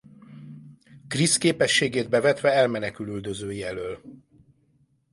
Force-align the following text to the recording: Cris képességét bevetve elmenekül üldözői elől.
Cris 1.07 1.37
képességét 1.37 2.09
bevetve 2.09 2.51
elmenekül 2.51 3.07
üldözői 3.07 3.63
elől. 3.63 4.01